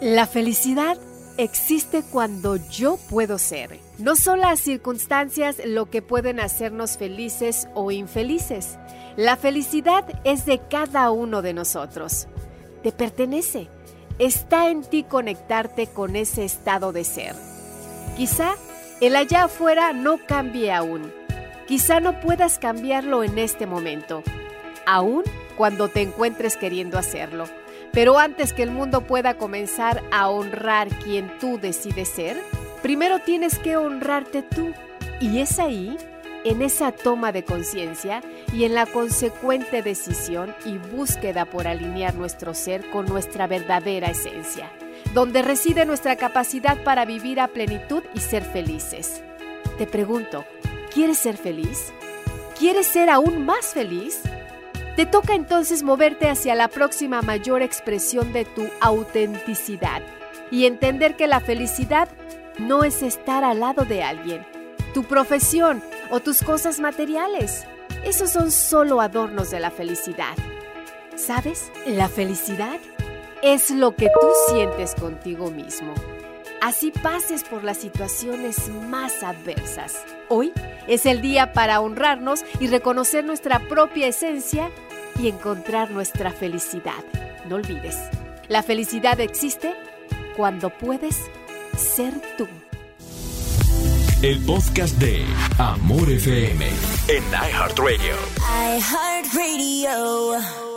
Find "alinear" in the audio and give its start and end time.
41.66-42.14